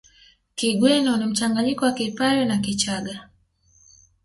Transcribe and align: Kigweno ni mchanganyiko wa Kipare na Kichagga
Kigweno 0.55 1.17
ni 1.17 1.25
mchanganyiko 1.25 1.85
wa 1.85 1.91
Kipare 1.93 2.45
na 2.45 2.57
Kichagga 2.57 3.29